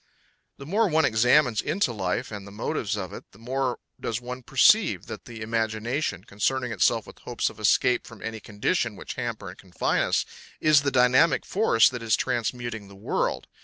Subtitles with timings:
[0.57, 4.41] The more one examines into life and the motives of it, the more does one
[4.41, 9.47] perceive that the imagination, concerning itself with hopes of escape from any conditions which hamper
[9.49, 10.25] and confine us,
[10.59, 13.45] is the dynamic force that is transmuting the world.